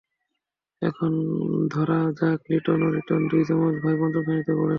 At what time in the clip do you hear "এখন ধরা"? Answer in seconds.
0.81-1.99